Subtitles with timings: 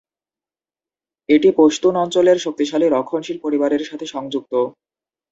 [1.29, 4.53] এটি পশতুন অঞ্চলের শক্তিশালী রক্ষণশীল পরিবারের সাথে সংযুক্ত।